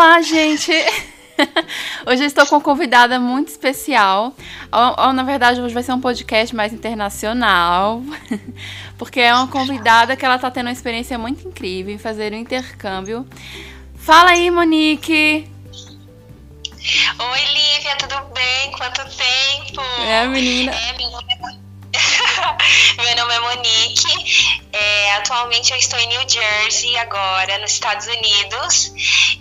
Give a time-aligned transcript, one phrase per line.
[0.00, 0.70] Olá, gente!
[2.06, 4.32] Hoje eu estou com uma convidada muito especial.
[4.70, 8.00] Na verdade, hoje vai ser um podcast mais internacional.
[8.96, 12.36] Porque é uma convidada que ela está tendo uma experiência muito incrível em fazer um
[12.36, 13.26] intercâmbio.
[13.96, 15.50] Fala aí, Monique!
[17.18, 18.70] Oi, Lívia, tudo bem?
[18.76, 19.80] Quanto tempo?
[20.06, 20.72] É, menina.
[20.76, 21.67] É, é
[22.98, 24.66] Meu nome é Monique.
[24.72, 28.92] É, atualmente eu estou em New Jersey agora, nos Estados Unidos.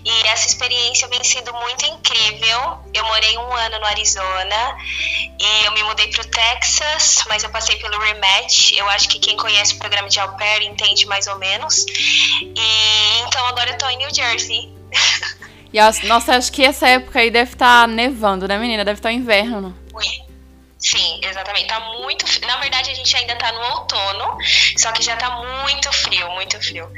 [0.05, 2.79] E essa experiência vem sendo muito incrível.
[2.93, 4.77] Eu morei um ano no Arizona
[5.39, 8.73] e eu me mudei para o Texas, mas eu passei pelo rematch.
[8.73, 11.85] Eu acho que quem conhece o programa de au pair entende mais ou menos.
[12.41, 14.73] E então agora eu estou em New Jersey.
[15.73, 18.85] E nossa, acho que essa época aí deve estar tá nevando, né, menina?
[18.85, 19.77] Deve estar tá inverno.
[19.93, 20.26] Ui.
[20.79, 21.67] Sim, exatamente.
[21.67, 24.37] Tá muito Na verdade, a gente ainda tá no outono,
[24.77, 25.29] só que já tá
[25.63, 26.89] muito frio, muito frio.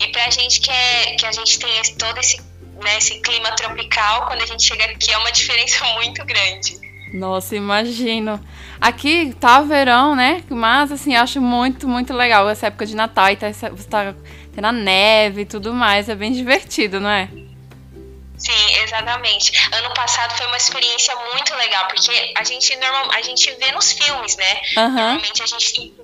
[0.00, 2.40] E pra gente que, é, que a gente tem esse, todo esse,
[2.82, 6.78] né, esse clima tropical, quando a gente chega aqui é uma diferença muito grande.
[7.12, 8.40] Nossa, imagino.
[8.80, 10.44] Aqui tá verão, né?
[10.48, 14.14] Mas assim, acho muito, muito legal essa época de Natal e tá, você tá
[14.54, 16.08] tendo a neve e tudo mais.
[16.08, 17.28] É bem divertido, não é?
[18.40, 19.52] Sim, exatamente.
[19.72, 23.92] Ano passado foi uma experiência muito legal, porque a gente normal, a gente vê nos
[23.92, 24.60] filmes, né?
[24.78, 24.90] Uhum.
[24.90, 25.94] Normalmente a gente tem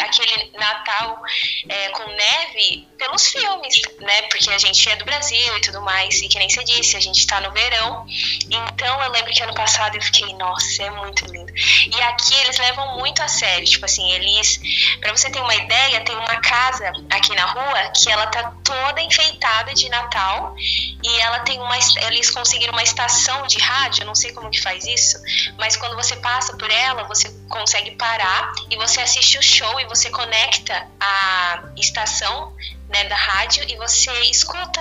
[0.00, 1.22] aquele Natal
[1.68, 4.22] é, com neve pelos filmes, né?
[4.22, 7.00] Porque a gente é do Brasil e tudo mais, e que nem você disse, a
[7.00, 8.06] gente tá no verão.
[8.50, 11.51] Então eu lembro que ano passado eu fiquei, nossa, é muito lindo.
[11.54, 14.60] E aqui eles levam muito a sério, tipo assim, eles,
[15.00, 19.00] para você ter uma ideia, tem uma casa aqui na rua que ela tá toda
[19.00, 20.54] enfeitada de Natal
[21.02, 24.84] e ela tem uma, eles conseguiram uma estação de rádio, não sei como que faz
[24.86, 25.18] isso,
[25.58, 29.84] mas quando você passa por ela, você consegue parar e você assiste o show e
[29.84, 32.52] você conecta a estação
[32.92, 34.80] né, da rádio e você escuta.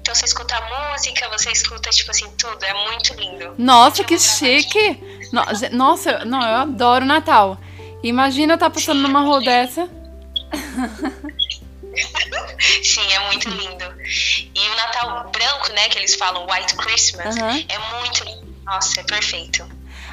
[0.00, 2.64] Então você escuta a música, você escuta, tipo assim, tudo.
[2.64, 3.54] É muito lindo.
[3.58, 5.17] Nossa, que chique!
[5.72, 7.58] Nossa, não, eu adoro Natal.
[8.02, 9.88] Imagina eu estar tá passando Sim, numa rua dessa.
[12.82, 13.84] Sim, é muito lindo.
[14.54, 17.64] E o Natal branco, né, que eles falam White Christmas, uhum.
[17.68, 18.48] é muito lindo.
[18.64, 19.66] Nossa, é perfeito.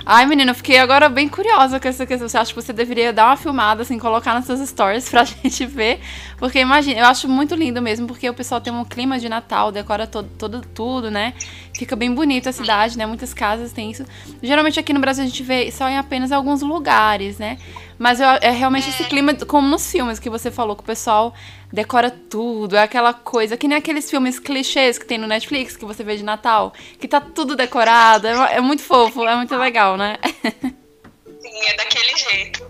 [0.08, 2.30] Ai, menina, eu fiquei agora bem curiosa com essa questão.
[2.30, 5.66] Você acha que você deveria dar uma filmada, assim, colocar nas suas stories pra gente
[5.66, 6.00] ver?
[6.38, 9.72] Porque imagina, eu acho muito lindo mesmo, porque o pessoal tem um clima de Natal,
[9.72, 11.34] decora todo, todo tudo, né?
[11.74, 13.08] Fica bem bonito a cidade, né?
[13.08, 14.06] Muitas casas têm isso.
[14.44, 17.58] Geralmente aqui no Brasil a gente vê só em apenas alguns lugares, né?
[17.98, 21.34] Mas eu, é realmente esse clima, como nos filmes que você falou, que o pessoal
[21.76, 22.76] decora tudo.
[22.76, 26.16] É aquela coisa, que nem aqueles filmes clichês que tem no Netflix, que você vê
[26.16, 28.28] de Natal, que tá tudo decorado.
[28.28, 30.18] É, é muito fofo, é muito legal, né?
[31.42, 32.66] Sim, é daquele jeito.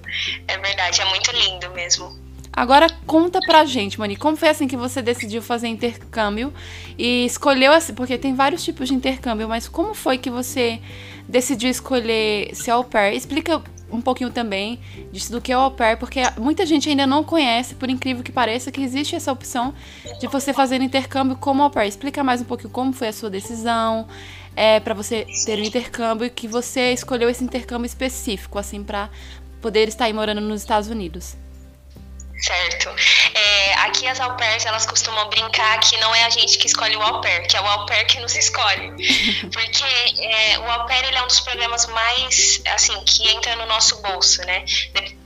[0.48, 2.26] É verdade, é muito lindo mesmo.
[2.52, 6.54] Agora conta pra gente, Moni, como foi assim que você decidiu fazer intercâmbio
[6.98, 10.80] e escolheu assim, porque tem vários tipos de intercâmbio, mas como foi que você
[11.28, 13.14] decidiu escolher ser au pair?
[13.14, 13.62] Explica
[13.96, 14.80] um pouquinho também
[15.12, 18.24] disso do que é o au pair, porque muita gente ainda não conhece, por incrível
[18.24, 19.74] que pareça, que existe essa opção
[20.20, 21.88] de você fazer intercâmbio como au pair.
[21.88, 24.08] Explica mais um pouquinho como foi a sua decisão,
[24.56, 29.10] é, para você ter um intercâmbio e que você escolheu esse intercâmbio específico, assim, para
[29.62, 31.36] poder estar aí morando nos Estados Unidos.
[32.38, 32.90] Certo.
[33.56, 36.96] É, aqui as au pairs, elas costumam brincar que não é a gente que escolhe
[36.98, 38.92] o au pair, que é o au pair que nos escolhe.
[39.54, 39.84] Porque
[40.22, 44.02] é, o au pair ele é um dos programas mais, assim, que entra no nosso
[44.02, 44.66] bolso, né?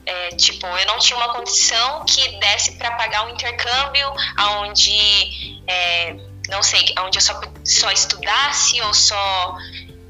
[0.05, 6.15] É, tipo, eu não tinha uma condição que desse para pagar um intercâmbio aonde, é,
[6.49, 9.57] não sei, onde eu só, só estudasse ou só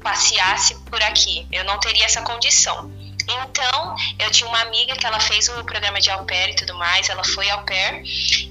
[0.02, 1.46] passeasse por aqui.
[1.50, 2.90] Eu não teria essa condição.
[3.30, 6.74] Então, eu tinha uma amiga que ela fez o programa de au pair e tudo
[6.74, 8.02] mais, ela foi au pair.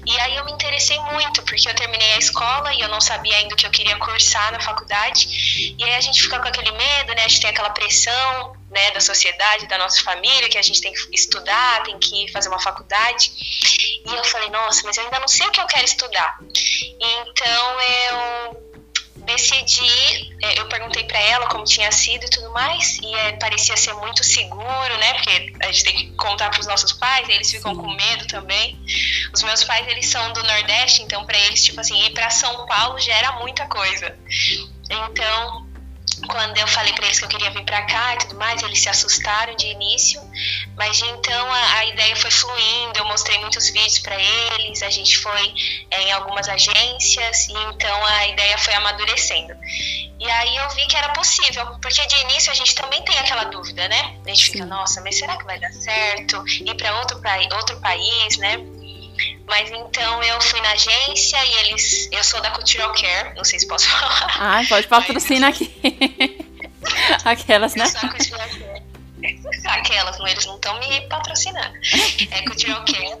[0.06, 3.36] E aí eu me interessei muito, porque eu terminei a escola e eu não sabia
[3.36, 5.74] ainda o que eu queria cursar na faculdade.
[5.78, 7.24] E aí a gente fica com aquele medo, né?
[7.24, 10.92] A gente tem aquela pressão, né, da sociedade, da nossa família, que a gente tem
[10.92, 13.32] que estudar, tem que fazer uma faculdade.
[14.06, 16.38] E eu falei, nossa, mas eu ainda não sei o que eu quero estudar.
[17.00, 18.70] Então eu
[19.20, 23.76] decidi, é, eu perguntei para ela como tinha sido e tudo mais, e é, parecia
[23.76, 25.14] ser muito seguro, né?
[25.14, 28.78] Porque a gente tem que contar para os nossos pais, eles ficam com medo também.
[29.32, 32.66] Os meus pais, eles são do Nordeste, então para eles, tipo assim, ir para São
[32.66, 34.18] Paulo gera muita coisa.
[34.90, 35.69] Então,
[36.28, 38.80] quando eu falei para eles que eu queria vir para cá e tudo mais, eles
[38.80, 40.20] se assustaram de início,
[40.76, 42.98] mas de então a, a ideia foi fluindo.
[42.98, 45.54] Eu mostrei muitos vídeos para eles, a gente foi
[45.90, 49.54] é, em algumas agências e então a ideia foi amadurecendo.
[50.18, 53.44] E aí eu vi que era possível, porque de início a gente também tem aquela
[53.44, 54.16] dúvida, né?
[54.26, 56.44] A gente fica, nossa, mas será que vai dar certo?
[56.46, 57.20] Ir para outro,
[57.56, 58.58] outro país, né?
[59.46, 62.08] Mas então eu fui na agência e eles.
[62.12, 64.36] Eu sou da Cultural Care, não sei se posso falar.
[64.38, 65.70] Ah, pode patrocinar aqui.
[67.24, 67.84] Aquelas, né?
[69.66, 71.74] Aquelas, eles não estão me patrocinando.
[72.30, 73.18] É Cultural Care.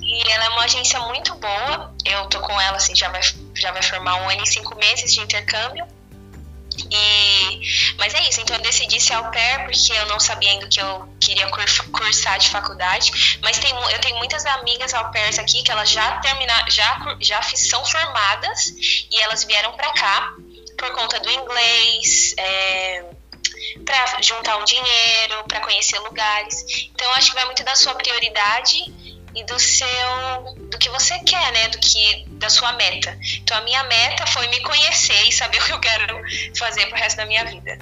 [0.00, 1.94] E ela é uma agência muito boa.
[2.04, 3.20] Eu tô com ela, assim, já vai,
[3.54, 5.86] já vai formar um ano e cinco meses de intercâmbio.
[6.90, 10.66] E, mas é isso, então eu decidi ser au pair porque eu não sabia ainda
[10.66, 13.38] que eu queria cursar de faculdade.
[13.42, 17.42] Mas tem, eu tenho muitas amigas au pairs aqui que elas já terminaram, já, já
[17.42, 18.66] são formadas
[19.10, 20.34] e elas vieram para cá
[20.76, 23.04] por conta do inglês, é,
[23.84, 26.88] para juntar um dinheiro, para conhecer lugares.
[26.94, 28.92] Então acho que vai muito da sua prioridade
[29.34, 29.86] e do seu
[30.70, 31.68] do que você quer, né?
[31.68, 33.16] Do que da sua meta.
[33.42, 36.20] Então a minha meta foi me conhecer e saber o que eu quero
[36.56, 37.78] fazer pro resto da minha vida.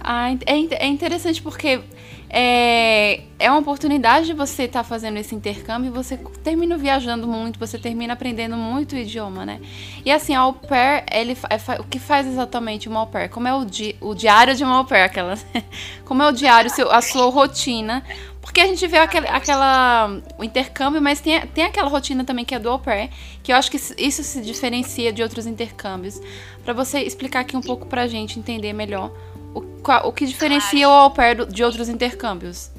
[0.00, 1.82] Ah, é, é interessante porque
[2.28, 7.26] é, é uma oportunidade de você estar tá fazendo esse intercâmbio e você termina viajando
[7.26, 9.60] muito, você termina aprendendo muito o idioma, né?
[10.04, 13.28] E assim, a au pair, ele, é, o que faz exatamente uma au pair?
[13.28, 15.46] Como é o, di, o diário de uma au pair, aquelas,
[16.04, 18.02] como é o diário, a sua rotina,
[18.40, 22.54] porque a gente vê aquele, aquela, o intercâmbio, mas tem, tem aquela rotina também que
[22.54, 23.10] é do au pair,
[23.42, 26.20] que eu acho que isso se diferencia de outros intercâmbios.
[26.64, 29.12] Para você explicar aqui um pouco pra gente entender melhor
[29.58, 30.90] o, o que diferencia claro.
[30.90, 32.70] o au pair de outros intercâmbios.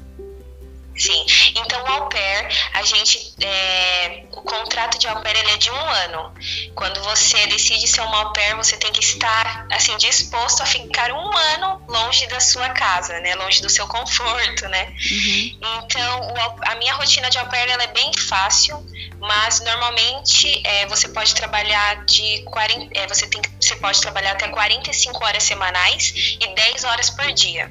[0.98, 1.24] Sim.
[1.54, 3.34] Então, o au pair, a gente.
[3.40, 6.34] É, o contrato de au pair ele é de um ano.
[6.74, 11.12] Quando você decide ser uma au pair, você tem que estar assim disposto a ficar
[11.12, 13.34] um ano longe da sua casa, né?
[13.36, 14.92] Longe do seu conforto, né?
[15.10, 15.58] Uhum.
[15.84, 18.84] Então, o, a minha rotina de au pair ela é bem fácil,
[19.20, 24.48] mas normalmente é, você pode trabalhar de 40, é, você tem você pode trabalhar até
[24.48, 27.70] 45 horas semanais e 10 horas por dia.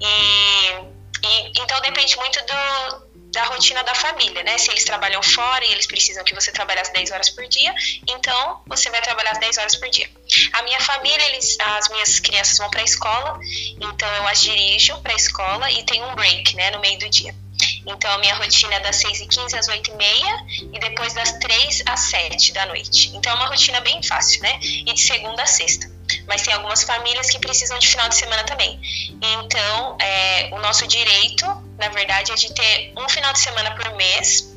[0.00, 0.93] E
[1.56, 4.56] então depende muito do, da rotina da família, né?
[4.58, 7.74] Se eles trabalham fora e eles precisam que você trabalhe 10 horas por dia,
[8.08, 10.08] então você vai trabalhar 10 horas por dia.
[10.52, 13.38] A minha família, eles, as minhas crianças vão para a escola,
[13.80, 17.08] então eu as dirijo para a escola e tem um break, né, no meio do
[17.10, 17.34] dia.
[17.86, 22.52] Então a minha rotina é das 6h15 às 8h30 e depois das 3 às 7
[22.52, 23.10] da noite.
[23.14, 24.58] Então é uma rotina bem fácil, né?
[24.60, 25.94] E de segunda a sexta
[26.26, 28.80] mas tem algumas famílias que precisam de final de semana também.
[29.20, 31.46] Então, é, o nosso direito,
[31.78, 34.54] na verdade, é de ter um final de semana por mês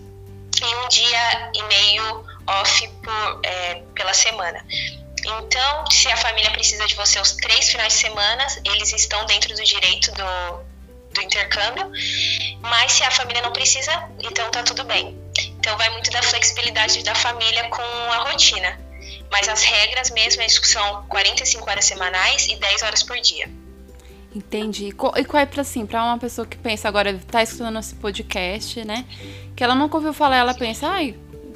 [0.61, 4.63] e um dia e meio off por, é, pela semana.
[5.25, 9.53] Então, se a família precisa de você os três finais de semana, eles estão dentro
[9.53, 10.63] do direito do,
[11.13, 11.91] do intercâmbio.
[12.61, 15.17] Mas se a família não precisa, então tá tudo bem.
[15.59, 18.86] Então vai muito da flexibilidade da família com a rotina.
[19.31, 23.49] Mas as regras mesmo são 45 horas semanais e 10 horas por dia.
[24.35, 24.87] Entendi.
[24.87, 28.83] E qual é para assim, para uma pessoa que pensa agora, tá escutando esse podcast,
[28.85, 29.05] né?
[29.55, 31.15] Que ela nunca ouviu falar, ela pensa, ai,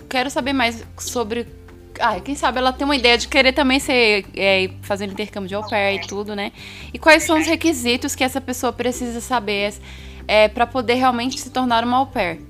[0.10, 1.48] quero saber mais sobre.
[2.00, 5.54] Ai, quem sabe ela tem uma ideia de querer também ser é, fazendo intercâmbio de
[5.54, 6.52] au pair e tudo, né?
[6.94, 9.74] E quais são os requisitos que essa pessoa precisa saber
[10.28, 12.42] é, para poder realmente se tornar uma au pair?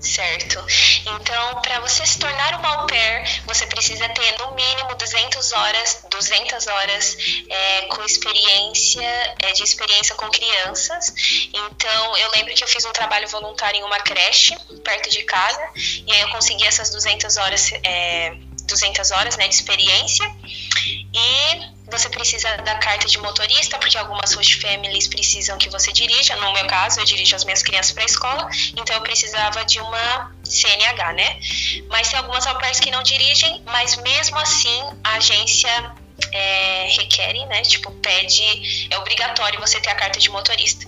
[0.00, 0.62] Certo.
[1.06, 6.06] Então, para você se tornar uma au pair, você precisa ter no mínimo 200 horas,
[6.10, 7.16] 200 horas
[7.48, 11.12] é, com experiência, é, de experiência com crianças.
[11.52, 15.60] Então, eu lembro que eu fiz um trabalho voluntário em uma creche perto de casa
[15.76, 18.34] e aí eu consegui essas 200 horas, é,
[18.66, 20.24] 200 horas, né, de experiência.
[21.12, 26.34] E você precisa da carta de motorista, porque algumas host families precisam que você dirija.
[26.36, 29.80] No meu caso, eu dirijo as minhas crianças para a escola, então eu precisava de
[29.80, 31.40] uma CNH, né?
[31.88, 35.94] Mas tem algumas au pairs que não dirigem, mas mesmo assim a agência
[36.32, 37.62] é, requer, né?
[37.62, 40.86] Tipo, pede, é obrigatório você ter a carta de motorista.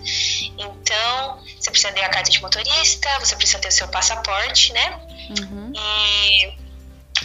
[0.58, 5.00] Então, você precisa ter a carta de motorista, você precisa ter o seu passaporte, né?
[5.40, 5.72] Uhum.
[5.74, 6.56] E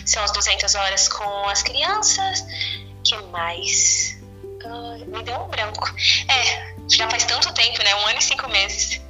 [0.06, 2.44] são as 200 horas com as crianças
[3.04, 4.18] que mais?
[4.64, 5.88] Uh, me deu um branco.
[6.28, 7.96] É, já faz tanto tempo, né?
[7.96, 9.02] Um ano e cinco meses.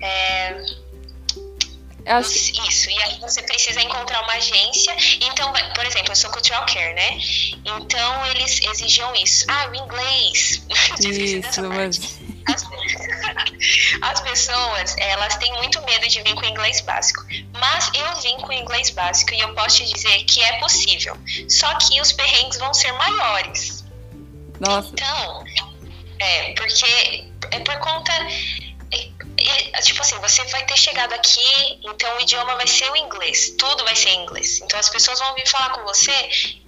[0.00, 0.64] É,
[2.06, 2.68] Acho...
[2.68, 4.94] Isso, e aí você precisa encontrar uma agência.
[5.20, 7.18] Então, por exemplo, eu sou cultural care, né?
[7.64, 9.44] Então eles exigiam isso.
[9.48, 10.62] Ah, o inglês.
[11.00, 12.00] Isso, mas...
[12.44, 12.64] As,
[14.02, 17.24] as pessoas, elas têm muito medo de vir com inglês básico.
[17.52, 21.16] Mas eu vim com inglês básico e eu posso te dizer que é possível.
[21.48, 23.84] Só que os perrengues vão ser maiores.
[24.58, 24.90] Nossa.
[24.92, 25.44] Então,
[26.18, 28.12] é, porque é por conta
[29.82, 33.84] tipo assim, você vai ter chegado aqui, então o idioma vai ser o inglês, tudo
[33.84, 34.60] vai ser inglês.
[34.60, 36.12] Então as pessoas vão vir falar com você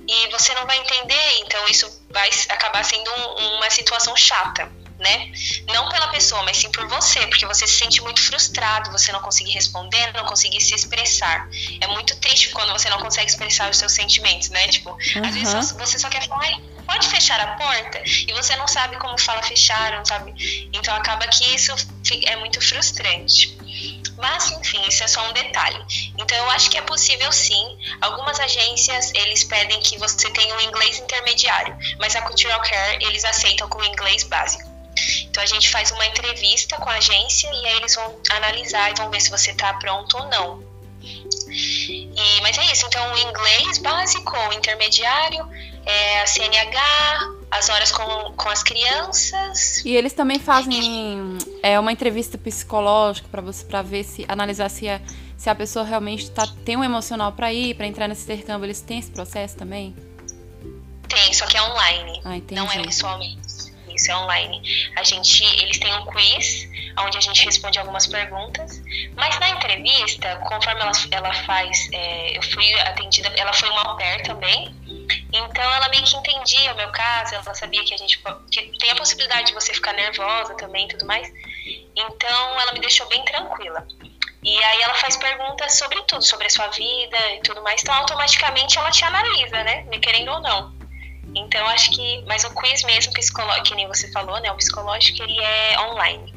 [0.06, 4.70] e você não vai entender, então isso vai acabar sendo um, uma situação chata.
[4.98, 5.32] né?
[5.72, 9.20] Não pela pessoa, mas sim por você, porque você se sente muito frustrado, você não
[9.20, 11.48] conseguir responder, não conseguir se expressar.
[11.80, 14.68] É muito triste quando você não consegue expressar os seus sentimentos, né?
[14.68, 15.26] Tipo, uhum.
[15.26, 19.18] às vezes você só quer falar, pode fechar a porta e você não sabe como
[19.18, 20.34] fala fechar, não sabe?
[20.72, 21.74] Então acaba que isso
[22.26, 23.56] é muito frustrante.
[24.16, 25.84] Mas, enfim, isso é só um detalhe.
[26.16, 27.76] Então, eu acho que é possível sim.
[28.00, 33.24] Algumas agências, eles pedem que você tenha um inglês intermediário, mas a Cultural Care, eles
[33.24, 34.70] aceitam com o inglês básico.
[35.22, 38.94] Então, a gente faz uma entrevista com a agência e aí eles vão analisar e
[38.94, 40.62] vão ver se você está pronto ou não.
[41.50, 42.86] E, mas é isso.
[42.86, 45.48] Então, o inglês básico, o intermediário,
[45.84, 49.84] é, a CNH, as horas com, com as crianças.
[49.84, 54.88] E eles também fazem é, uma entrevista psicológica para você para ver se analisar se
[54.88, 55.00] a,
[55.36, 58.66] se a pessoa realmente tá, tem um emocional para ir, para entrar nesse intercâmbio.
[58.66, 59.94] Eles têm esse processo também?
[61.08, 62.20] Tem, só que é online.
[62.24, 63.44] Ah, não é pessoalmente.
[63.94, 64.60] Isso é online.
[64.96, 68.82] A gente, eles têm um quiz onde a gente responde algumas perguntas,
[69.16, 73.96] mas na entrevista, conforme ela, ela faz, é, eu fui atendida, ela foi uma au
[73.96, 74.74] pair também,
[75.32, 78.90] então ela meio que entendia o meu caso, ela sabia que a gente que tem
[78.90, 81.30] a possibilidade de você ficar nervosa também e tudo mais.
[81.96, 83.86] Então ela me deixou bem tranquila.
[84.42, 87.82] E aí ela faz perguntas sobre tudo, sobre a sua vida e tudo mais.
[87.82, 89.84] Então automaticamente ela te analisa, né?
[89.84, 90.74] Me querendo ou não.
[91.34, 92.22] Então acho que.
[92.26, 94.52] Mas o quiz mesmo, psicológico, que nem você falou, né?
[94.52, 96.32] O psicológico, ele é online.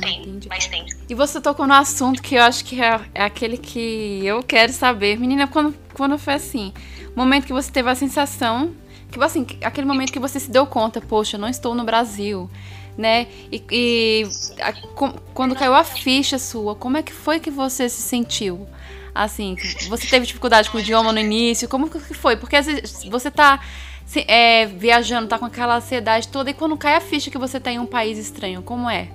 [0.00, 0.48] Tem, Entendi.
[0.48, 0.86] mais tem.
[1.08, 4.72] E você tocou no assunto que eu acho que é, é aquele que eu quero
[4.72, 5.18] saber.
[5.18, 6.72] Menina, quando, quando foi assim?
[7.14, 8.74] Momento que você teve a sensação,
[9.10, 12.50] que assim, aquele momento que você se deu conta, poxa, não estou no Brasil,
[12.96, 13.26] né?
[13.50, 14.26] E, e
[14.60, 18.66] a, com, quando caiu a ficha sua, como é que foi que você se sentiu?
[19.14, 19.56] Assim,
[19.88, 21.68] você teve dificuldade com o idioma no início?
[21.68, 22.36] Como que foi?
[22.36, 23.60] Porque às vezes você tá
[24.26, 27.70] é, viajando, tá com aquela ansiedade toda, e quando cai a ficha que você tá
[27.70, 29.08] em um país estranho, como é?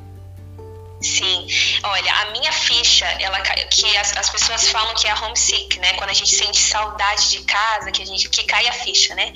[1.01, 1.47] Sim,
[1.83, 5.93] olha, a minha ficha, ela que as, as pessoas falam que é homesick, né?
[5.93, 9.31] Quando a gente sente saudade de casa, que a gente que cai a ficha, né?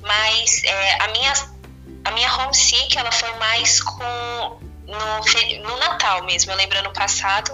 [0.00, 1.32] Mas é, a minha
[2.04, 6.52] a minha homesick, ela foi mais com no, no Natal mesmo.
[6.52, 7.52] Eu lembro ano passado,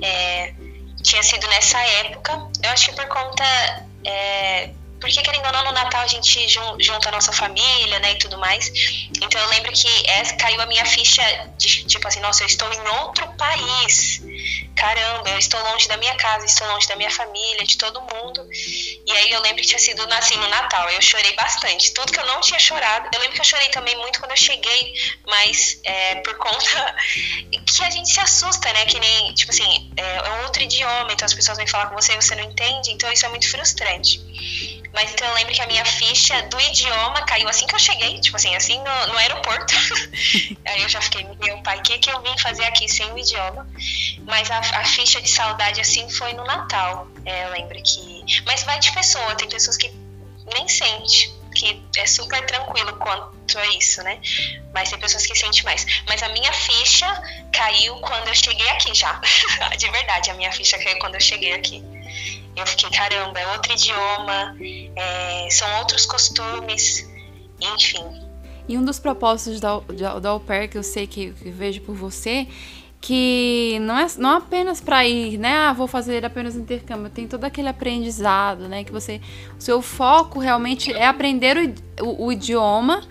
[0.00, 0.54] é,
[1.02, 2.32] tinha sido nessa época.
[2.62, 3.44] Eu acho que por conta
[4.04, 8.18] é, porque, querendo ou não, no Natal a gente junta a nossa família, né, e
[8.18, 8.70] tudo mais.
[9.22, 11.22] Então eu lembro que essa caiu a minha ficha
[11.56, 14.20] de, tipo assim, nossa, eu estou em outro país.
[14.74, 18.48] Caramba, eu estou longe da minha casa, estou longe da minha família, de todo mundo.
[18.52, 20.88] E aí eu lembro que tinha sido assim, no Natal.
[20.90, 21.92] Eu chorei bastante.
[21.92, 23.08] Tudo que eu não tinha chorado.
[23.12, 24.94] Eu lembro que eu chorei também muito quando eu cheguei,
[25.26, 26.58] mas é, por conta
[27.66, 28.84] que a gente se assusta, né?
[28.86, 32.12] Que nem, tipo assim, é, é outro idioma, então as pessoas vêm falar com você
[32.12, 34.20] e você não entende, então isso é muito frustrante.
[34.92, 38.18] Mas então eu lembro que a minha ficha do idioma caiu assim que eu cheguei,
[38.20, 39.74] tipo assim, assim no, no aeroporto.
[40.64, 43.18] Aí eu já fiquei, meu pai, o que, que eu vim fazer aqui sem o
[43.18, 43.68] idioma?
[44.26, 47.08] Mas a, a ficha de saudade assim foi no Natal.
[47.24, 48.24] É, eu lembro que.
[48.46, 49.92] Mas vai de pessoa, tem pessoas que
[50.54, 54.18] nem sente, que é super tranquilo quanto a isso, né?
[54.72, 55.84] Mas tem pessoas que sentem mais.
[56.06, 57.06] Mas a minha ficha
[57.52, 59.20] caiu quando eu cheguei aqui já.
[59.76, 61.84] de verdade, a minha ficha caiu quando eu cheguei aqui
[62.58, 64.56] eu fiquei, caramba, é outro idioma,
[64.96, 67.08] é, são outros costumes,
[67.60, 68.28] enfim.
[68.68, 71.80] E um dos propósitos da, da, da Au Pair que eu sei que, que vejo
[71.80, 72.46] por você
[73.00, 75.56] que não é não apenas para ir, né?
[75.56, 77.10] Ah, vou fazer apenas intercâmbio.
[77.10, 78.82] Tem todo aquele aprendizado, né?
[78.82, 79.20] Que você,
[79.56, 83.02] o seu foco realmente é aprender o, o, o idioma,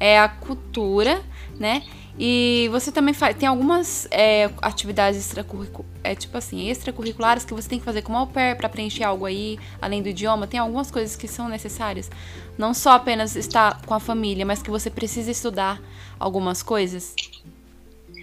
[0.00, 1.22] é a cultura,
[1.58, 1.82] né?
[2.16, 7.68] E você também faz, tem algumas é, atividades extracurriculares, é, tipo assim, extracurriculares que você
[7.68, 10.46] tem que fazer como au pair para preencher algo aí, além do idioma.
[10.46, 12.08] Tem algumas coisas que são necessárias.
[12.56, 15.80] Não só apenas estar com a família, mas que você precisa estudar
[16.18, 17.14] algumas coisas.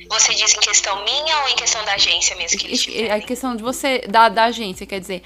[0.09, 3.55] Você diz em questão minha ou em questão da agência mesmo que eles A questão
[3.55, 5.21] de você, da, da agência, quer dizer,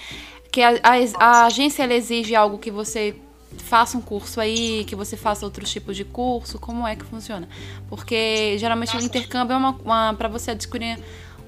[0.52, 3.16] que a, a, a agência ela exige algo que você
[3.64, 7.48] faça um curso aí, que você faça outros tipos de curso, como é que funciona?
[7.88, 11.00] Porque geralmente o intercâmbio é uma, uma para você adquirir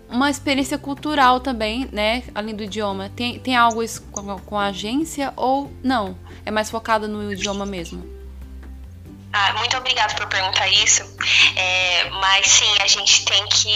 [0.10, 2.24] uma experiência cultural também, né?
[2.34, 3.12] Além do idioma.
[3.16, 6.18] Tem, tem algo com, com a agência ou não?
[6.46, 8.18] É mais focado no idioma mesmo?
[9.34, 11.04] Ah, muito obrigada por perguntar isso.
[11.56, 13.70] É, mas sim, a gente tem que.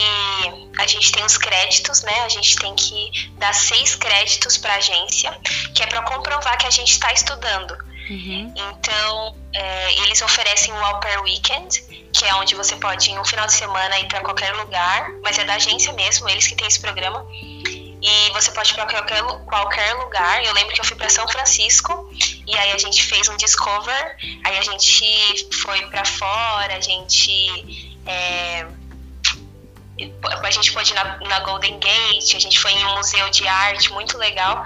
[0.80, 2.22] A gente tem os créditos, né?
[2.22, 5.32] A gente tem que dar seis créditos para a agência,
[5.76, 7.78] que é para comprovar que a gente está estudando.
[8.12, 8.54] Uhum.
[8.58, 13.24] Então, é, eles oferecem o Au Pair Weekend, que é onde você pode ir um
[13.24, 16.68] final de semana ir para qualquer lugar, mas é da agência mesmo, eles que têm
[16.68, 17.26] esse programa.
[17.32, 20.44] E você pode ir para qualquer, qualquer lugar.
[20.44, 22.12] Eu lembro que eu fui para São Francisco
[22.46, 27.92] e aí a gente fez um discover, aí a gente foi para fora, a gente
[28.06, 28.68] É,
[30.44, 33.48] a gente pôde ir na, na Golden Gate, a gente foi em um museu de
[33.48, 34.66] arte muito legal.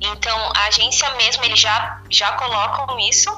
[0.00, 3.30] Então, a agência mesmo, eles já, já colocam isso.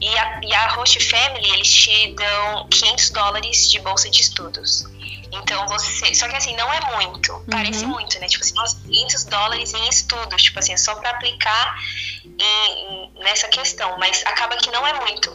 [0.00, 4.84] E a, e a Host Family, eles te dão 500 dólares de bolsa de estudos.
[5.32, 6.14] Então, você.
[6.14, 7.32] Só que assim, não é muito.
[7.32, 7.44] Uhum.
[7.50, 8.26] Parece muito, né?
[8.26, 10.42] Tipo assim, nossa, 500 dólares em estudos.
[10.42, 11.76] Tipo assim, é só para aplicar
[12.24, 13.96] em, nessa questão.
[13.98, 15.30] Mas acaba que não é muito.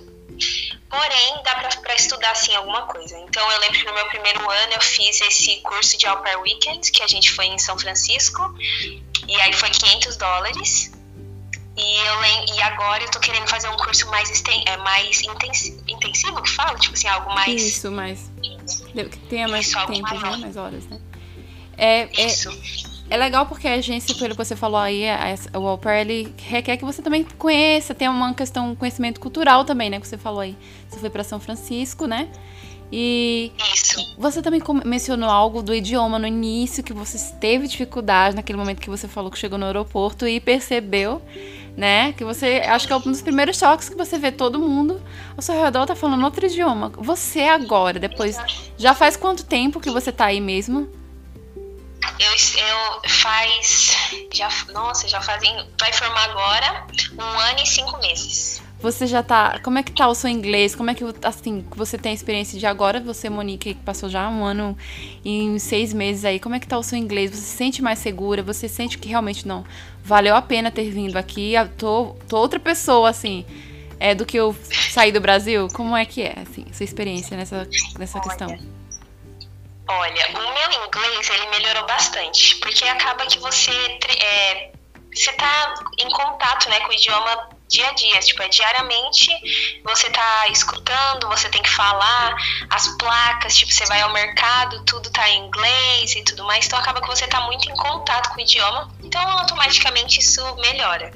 [0.90, 3.18] Porém, dá para estudar assim alguma coisa.
[3.20, 6.40] Então, eu lembro que no meu primeiro ano eu fiz esse curso de Au Pair
[6.42, 8.54] Weekend, que a gente foi em São Francisco.
[9.28, 10.92] E aí foi 500 dólares.
[11.78, 14.32] E, eu, e agora eu tô querendo fazer um curso mais,
[14.66, 16.78] é, mais intensivo, intensivo que fala?
[16.80, 17.62] Tipo assim, algo mais.
[17.62, 18.32] Isso, mais.
[18.94, 20.38] Que tenha mais Isso, tempo, né?
[20.38, 21.00] Mais horas, né?
[21.78, 22.50] É, é Isso.
[23.10, 25.04] É, é legal porque a agência, pelo que você falou aí,
[25.54, 29.90] o Au Pair, ele requer que você também conheça, tenha uma questão, conhecimento cultural também,
[29.90, 30.00] né?
[30.00, 30.58] Que você falou aí.
[30.90, 32.30] Você foi para São Francisco, né?
[32.92, 34.16] E Isso.
[34.18, 38.90] você também mencionou algo do idioma no início, que você teve dificuldade naquele momento que
[38.90, 41.22] você falou que chegou no aeroporto e percebeu,
[41.76, 42.14] né?
[42.14, 42.62] Que você.
[42.66, 45.02] Acho que é um dos primeiros choques que você vê todo mundo
[45.36, 46.92] ao seu redor tá falando outro idioma.
[46.98, 48.38] Você agora, depois.
[48.78, 50.88] Já faz quanto tempo que você tá aí mesmo?
[52.20, 53.96] Eu, eu faz.
[54.32, 55.68] Já, nossa, já fazem.
[55.80, 56.88] Vai formar agora
[57.18, 58.62] um ano e cinco meses.
[58.86, 59.58] Você já tá.
[59.64, 60.76] Como é que tá o seu inglês?
[60.76, 63.00] Como é que, assim, você tem a experiência de agora?
[63.00, 64.78] Você, Monique, que passou já um ano
[65.26, 67.32] e seis meses aí, como é que tá o seu inglês?
[67.32, 68.44] Você se sente mais segura?
[68.44, 69.66] Você sente que realmente não
[70.04, 71.54] valeu a pena ter vindo aqui?
[71.80, 73.44] Tô, tô outra pessoa, assim,
[74.00, 74.56] é, do que eu
[74.92, 75.68] saí do Brasil?
[75.74, 78.50] Como é que é, assim, sua experiência nessa, nessa questão?
[79.88, 83.72] Olha, o meu inglês, ele melhorou bastante, porque acaba que você.
[83.72, 84.72] É,
[85.12, 89.32] você tá em contato né, com o idioma dia a dia, tipo, é diariamente
[89.84, 92.36] você tá escutando, você tem que falar,
[92.70, 96.80] as placas, tipo, você vai ao mercado, tudo tá em inglês e tudo mais, então
[96.80, 101.12] acaba que você tá muito em contato com o idioma, então automaticamente isso melhora.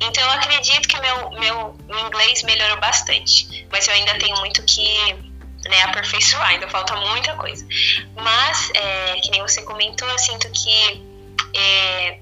[0.00, 5.28] Então eu acredito que meu, meu inglês melhorou bastante, mas eu ainda tenho muito que
[5.66, 7.66] né, aperfeiçoar, ainda falta muita coisa.
[8.14, 11.02] Mas, é, que nem você comentou, eu sinto que
[11.54, 12.20] é,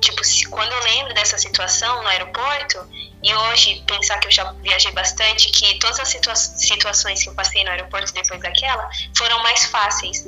[0.00, 2.86] tipo, quando eu lembro dessa situação no aeroporto,
[3.22, 7.34] e hoje pensar que eu já viajei bastante, que todas as situa situações que eu
[7.34, 10.24] passei no aeroporto depois daquela foram mais fáceis.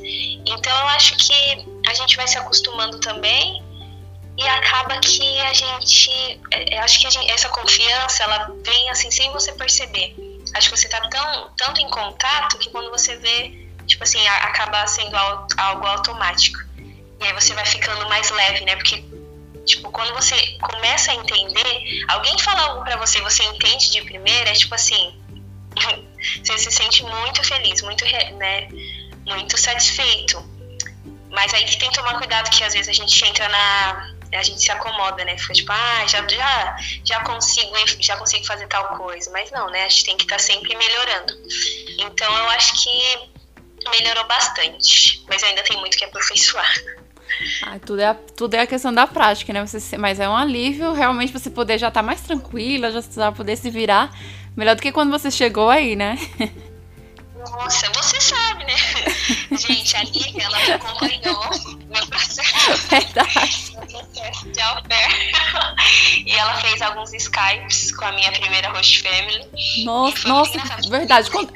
[0.47, 3.62] Então eu acho que a gente vai se acostumando também
[4.37, 9.11] e acaba que a gente, é, eu acho que gente, essa confiança ela vem assim
[9.11, 10.17] sem você perceber.
[10.55, 14.87] Acho que você tá tão tanto em contato que quando você vê, tipo assim, acaba
[14.87, 15.17] sendo
[15.57, 16.59] algo automático.
[17.21, 18.77] E aí você vai ficando mais leve, né?
[18.77, 19.05] Porque
[19.68, 24.48] Tipo, quando você começa a entender, alguém fala algo para você, você entende de primeira,
[24.50, 25.14] é tipo assim,
[26.42, 28.66] você se sente muito feliz, muito, né,
[29.26, 30.42] muito satisfeito.
[31.31, 34.42] Mas aí que tem que tomar cuidado que às vezes a gente entra na a
[34.42, 35.38] gente se acomoda, né?
[35.38, 39.31] Fica tipo, ah, já, já, já consigo, já consigo fazer tal coisa.
[39.31, 39.85] Mas não, né?
[39.85, 41.35] A gente tem que estar tá sempre melhorando.
[41.98, 43.31] Então eu acho que
[43.90, 45.24] melhorou bastante.
[45.28, 46.74] Mas ainda tem muito que aperfeiçoar.
[47.64, 49.64] Ah, tudo, é, tudo é a questão da prática, né?
[49.64, 53.33] Você, mas é um alívio realmente você poder já estar tá mais tranquila, já, já
[53.33, 54.11] poder se virar.
[54.57, 56.19] Melhor do que quando você chegou aí, né?
[57.38, 58.75] Nossa, você sabe, né?
[59.57, 61.51] Gente, a Lívia, ela acompanhou
[61.88, 62.88] meu processo.
[62.88, 63.77] Verdade.
[64.53, 66.27] De au pair.
[66.27, 69.47] E ela fez alguns Skypes com a minha primeira host family.
[69.85, 71.31] Nossa, nossa, verdade.
[71.31, 71.53] Conta,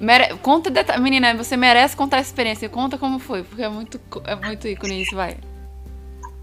[0.00, 0.36] Mere...
[0.38, 0.96] Conta deta...
[0.98, 2.68] Menina, você merece contar a experiência.
[2.68, 5.36] Conta como foi, porque é muito, é muito ícone isso, vai.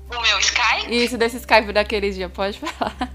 [0.09, 1.03] O meu Skype?
[1.03, 3.11] Isso, desse Skype daquele dia, pode falar.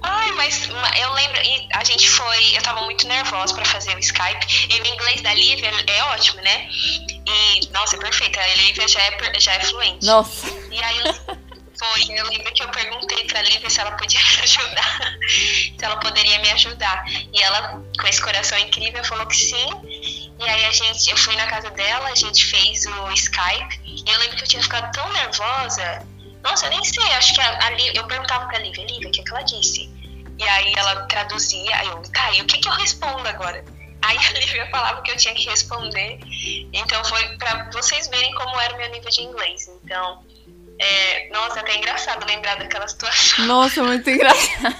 [0.00, 1.40] Ai, mas eu lembro,
[1.74, 5.34] a gente foi, eu tava muito nervosa para fazer o Skype, e o inglês da
[5.34, 6.68] Lívia é ótimo, né?
[6.70, 10.06] E, nossa, é perfeito, a Lívia já é, já é fluente.
[10.06, 10.46] Nossa.
[10.70, 11.02] E aí
[11.92, 15.96] foi, eu lembro que eu perguntei pra Lívia se ela podia me ajudar, se ela
[15.96, 17.04] poderia me ajudar.
[17.32, 19.68] E ela, com esse coração incrível, falou que sim.
[20.38, 23.80] E aí a gente, eu fui na casa dela, a gente fez o Skype.
[23.84, 26.06] E eu lembro que eu tinha ficado tão nervosa.
[26.42, 29.20] Nossa, eu nem sei, acho que a, a eu perguntava pra Lívia, Lívia, o que,
[29.20, 29.90] é que ela disse?
[30.38, 33.64] E aí ela traduzia, aí eu, tá, e o que, que eu respondo agora?
[34.02, 36.20] Aí a Lívia falava que eu tinha que responder.
[36.72, 39.68] Então foi para vocês verem como era o meu nível de inglês.
[39.82, 40.24] Então,
[40.78, 43.46] é, nossa, é até engraçado lembrar daquela situação.
[43.46, 44.76] Nossa, muito engraçado.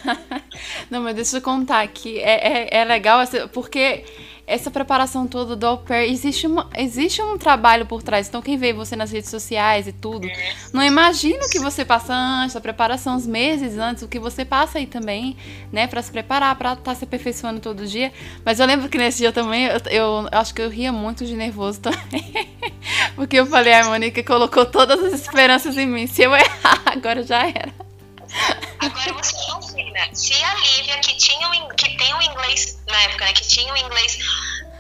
[0.91, 2.19] Não, mas deixa eu contar aqui.
[2.21, 3.21] É, é, é legal,
[3.53, 4.05] porque
[4.49, 8.29] essa preparação toda do au pair, existe, uma, existe um trabalho por trás.
[8.29, 10.27] Então, quem vê você nas redes sociais e tudo,
[10.73, 14.47] não imagina o que você passa antes, a preparação, os meses antes, o que você
[14.47, 15.37] passa aí também,
[15.71, 18.11] né, para se preparar, para estar tá se aperfeiçoando todo dia.
[18.43, 21.27] Mas eu lembro que nesse dia também, eu, eu, eu acho que eu ria muito
[21.27, 22.49] de nervoso também.
[23.15, 26.07] Porque eu falei, a Mônica colocou todas as esperanças em mim.
[26.07, 27.88] Se eu errar, agora já era.
[28.79, 33.25] Agora você imagina, se a Lívia, que, tinha um, que tem um inglês, na época,
[33.25, 34.19] né, que tinha um inglês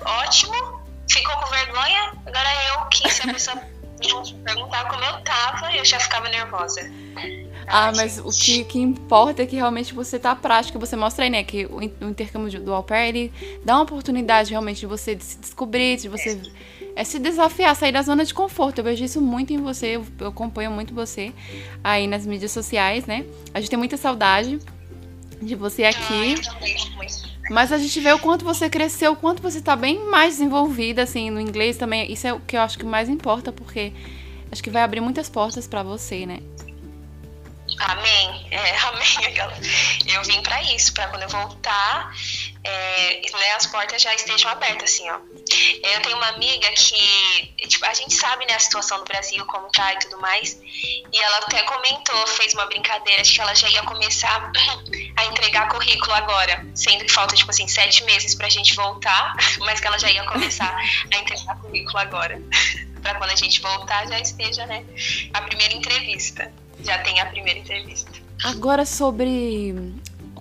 [0.04, 0.54] ótimo,
[1.10, 3.56] ficou com vergonha, agora eu, que se a pessoa
[4.44, 6.80] perguntar como eu tava, eu já ficava nervosa.
[7.66, 11.30] Ah, mas o que, que importa é que realmente você tá prática, você mostra aí,
[11.30, 13.32] né, que o, intercâmbio do au pair, ele
[13.64, 18.02] dá uma oportunidade realmente de você se descobrir, de você é se desafiar, sair da
[18.02, 18.78] zona de conforto.
[18.78, 21.32] Eu vejo isso muito em você, eu, acompanho muito você
[21.82, 23.24] aí nas mídias sociais, né?
[23.54, 24.58] A gente tem muita saudade
[25.40, 26.34] de você aqui.
[27.50, 31.02] Mas a gente vê o quanto você cresceu, o quanto você tá bem mais desenvolvida,
[31.02, 32.10] assim, no inglês também.
[32.12, 33.92] Isso é o que eu acho que mais importa, porque
[34.52, 36.40] acho que vai abrir muitas portas para você, né?
[37.80, 38.46] Amém.
[38.50, 40.04] É, amém.
[40.06, 42.12] Eu vim para isso, para quando eu voltar,
[42.68, 45.18] é, né, as portas já estejam abertas, assim, ó.
[45.82, 49.68] Eu tenho uma amiga que, tipo, a gente sabe, né, a situação do Brasil, como
[49.70, 53.68] tá e tudo mais, e ela até comentou, fez uma brincadeira de que ela já
[53.68, 54.52] ia começar
[55.16, 59.80] a entregar currículo agora, sendo que falta, tipo assim, sete meses pra gente voltar, mas
[59.80, 60.76] que ela já ia começar
[61.12, 62.40] a entregar currículo agora.
[63.02, 64.84] para quando a gente voltar já esteja, né,
[65.32, 68.10] a primeira entrevista já tem a primeira entrevista.
[68.44, 69.94] Agora sobre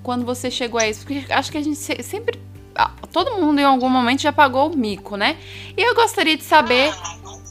[0.08, 2.40] quando você chegou a isso, porque acho que a gente sempre
[3.12, 5.36] todo mundo em algum momento já pagou o mico, né?
[5.76, 6.94] E eu gostaria de saber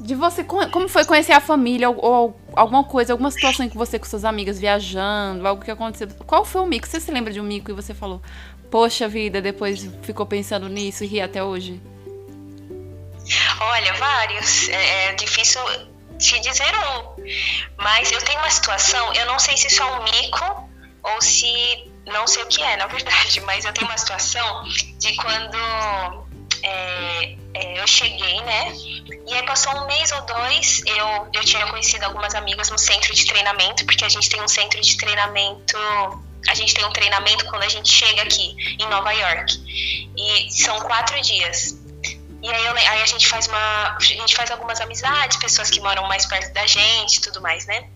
[0.00, 3.98] de você como foi conhecer a família ou, alguma coisa, alguma situação em que você
[3.98, 6.08] com suas amigas viajando, algo que aconteceu.
[6.26, 6.88] Qual foi o mico?
[6.88, 8.22] Você se lembra de um mico e você falou:
[8.70, 11.78] "Poxa vida", depois ficou pensando nisso e ri até hoje?
[13.60, 14.70] Olha, vários.
[14.70, 15.60] É, é difícil
[16.18, 17.22] te dizer um.
[17.76, 20.70] Mas eu tenho uma situação, eu não sei se isso é um mico
[21.02, 21.94] ou se.
[22.06, 24.64] Não sei o que é, na verdade, mas eu tenho uma situação
[24.98, 25.58] de quando
[26.62, 28.72] é, é, eu cheguei, né?
[29.26, 33.14] E aí passou um mês ou dois, eu, eu tinha conhecido algumas amigas no centro
[33.14, 35.76] de treinamento, porque a gente tem um centro de treinamento.
[36.48, 39.58] A gente tem um treinamento quando a gente chega aqui em Nova York.
[40.16, 41.76] E são quatro dias.
[42.42, 43.96] E aí, eu, aí a gente faz uma.
[43.96, 47.88] A gente faz algumas amizades, pessoas que moram mais perto da gente tudo mais, né?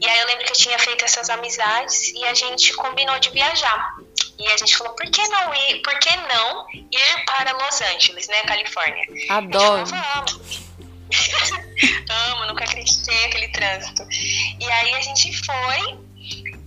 [0.00, 3.30] E aí eu lembro que eu tinha feito essas amizades e a gente combinou de
[3.30, 3.96] viajar.
[4.38, 8.28] E a gente falou, por que não ir, por que não ir para Los Angeles,
[8.28, 9.06] né, Califórnia?
[9.30, 9.86] Adoro.
[9.86, 10.26] Falou,
[12.08, 14.06] Amo, nunca acreditei aquele trânsito.
[14.60, 16.06] E aí a gente foi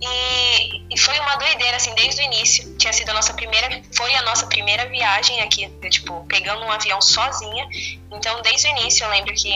[0.00, 2.76] e, e, foi uma doideira, assim, desde o início.
[2.78, 7.00] Tinha sido a nossa primeira, foi a nossa primeira viagem aqui, tipo, pegando um avião
[7.02, 7.68] sozinha.
[8.10, 9.52] Então, desde o início, eu lembro que,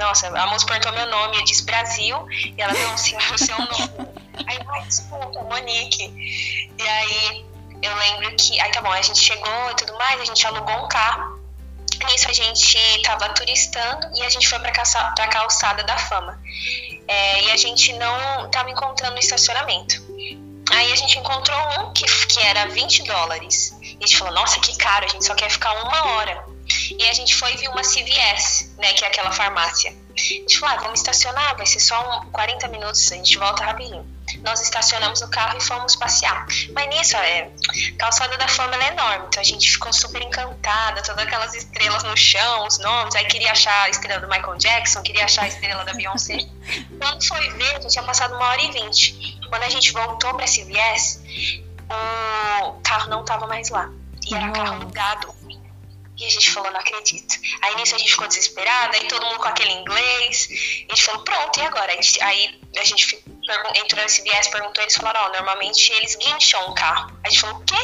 [0.00, 3.56] nossa, a moça perguntou meu nome, eu disse Brasil, e ela, não, senhor, o seu
[3.56, 4.08] nome.
[4.46, 6.72] Aí, ai, desculpa, Monique.
[6.78, 7.44] E aí,
[7.82, 10.74] eu lembro que, aí tá bom, a gente chegou e tudo mais, a gente alugou
[10.84, 11.38] um carro.
[12.06, 16.40] Nisso a gente tava turistando e a gente foi pra, calça, pra calçada da fama.
[17.06, 20.02] É, e a gente não estava encontrando estacionamento.
[20.70, 23.76] Aí a gente encontrou um que, que era 20 dólares.
[23.82, 26.49] E a gente falou, nossa, que caro, a gente só quer ficar uma hora.
[26.98, 29.94] E a gente foi ver uma CVS, né, que é aquela farmácia.
[30.16, 33.64] A gente falou, ah, vamos estacionar, vai ser só um, 40 minutos, a gente volta
[33.64, 34.06] rapidinho
[34.38, 36.46] nós estacionamos o carro e fomos passear.
[36.72, 37.50] Mas nisso, é,
[37.98, 42.16] calçada da fama é enorme, então a gente ficou super encantada, todas aquelas estrelas no
[42.16, 45.84] chão, os nomes, aí queria achar a estrela do Michael Jackson, queria achar a estrela
[45.84, 46.38] da Beyoncé.
[46.98, 49.38] Quando foi ver, a gente tinha passado uma hora e vinte.
[49.48, 51.20] Quando a gente voltou para viés,
[51.88, 53.90] o carro não estava mais lá.
[54.26, 55.39] E era carro alugado.
[56.20, 57.34] E a gente falou, não acredito.
[57.62, 60.48] Aí nisso a gente ficou desesperada, aí todo mundo com aquele inglês.
[60.50, 61.90] E a gente falou, pronto, e agora?
[62.20, 63.24] Aí a gente
[63.74, 67.18] entrou nesse viés, perguntou, eles falaram, ó, oh, normalmente eles guincham o carro.
[67.24, 67.74] A gente falou, o quê?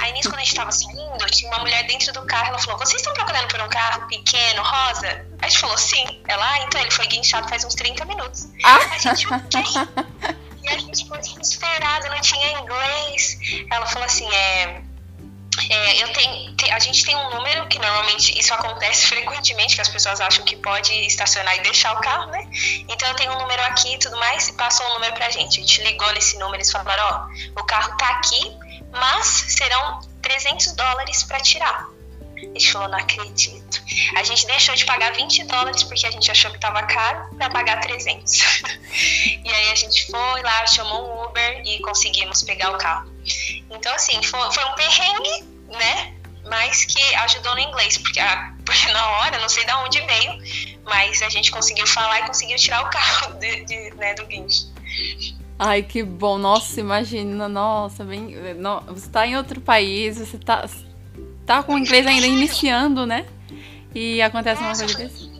[0.00, 2.76] Aí nisso, quando a gente tava saindo, tinha uma mulher dentro do carro, ela falou,
[2.78, 5.26] vocês estão procurando por um carro pequeno, rosa?
[5.40, 6.22] A gente falou, sim.
[6.26, 8.48] Ela, ah, então ele foi guinchado faz uns 30 minutos.
[8.64, 8.78] Ah?
[8.94, 9.62] A gente, o quê?
[10.62, 13.38] E a gente ficou desesperada, não tinha inglês.
[13.70, 14.82] Ela falou assim, é
[15.68, 19.88] é, eu tenho, a gente tem um número que normalmente isso acontece frequentemente, que as
[19.88, 22.46] pessoas acham que pode estacionar e deixar o carro, né?
[22.88, 25.60] Então eu tenho um número aqui e tudo mais, e passou um número pra gente.
[25.60, 27.04] A gente ligou nesse número, eles falaram,
[27.56, 28.56] ó, o carro tá aqui,
[28.92, 31.88] mas serão 300 dólares para tirar.
[32.36, 33.82] A gente falou, não acredito.
[34.16, 37.50] A gente deixou de pagar 20 dólares porque a gente achou que tava caro para
[37.50, 38.32] pagar 300.
[39.44, 43.10] e aí a gente foi lá, chamou um Uber e conseguimos pegar o carro.
[43.70, 46.20] Então, assim, foi, foi um perrengue, né?
[46.48, 50.80] mas que ajudou no inglês, porque, a, porque na hora, não sei de onde veio,
[50.84, 54.66] mas a gente conseguiu falar e conseguiu tirar o carro de, de, né, do guincho.
[55.58, 56.38] Ai, que bom.
[56.38, 60.68] Nossa, imagina, nossa, bem, no, você tá em outro país, você tá,
[61.44, 63.26] tá com o inglês ainda iniciando, né?
[63.94, 65.30] E acontece uma coisa desse.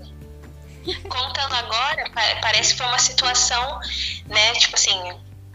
[1.09, 2.05] Contando agora,
[2.43, 3.81] parece que foi uma situação,
[4.27, 4.99] né, tipo assim,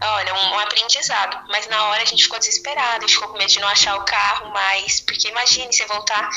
[0.00, 1.38] olha, um, um, aprendizado.
[1.48, 3.96] Mas na hora a gente ficou desesperado, a gente ficou com medo de não achar
[3.96, 5.00] o carro mais.
[5.00, 6.28] Porque imagine você voltar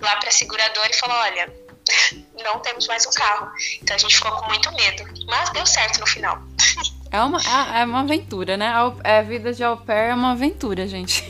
[0.00, 1.54] lá pra seguradora e falar, olha,
[2.42, 3.50] não temos mais o um carro.
[3.82, 5.04] Então a gente ficou com muito medo.
[5.26, 6.38] Mas deu certo no final.
[7.08, 8.68] É uma, é, é uma aventura, né?
[8.68, 11.24] A, a vida de au pair é uma aventura, gente.